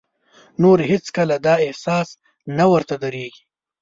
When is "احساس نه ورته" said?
1.67-2.95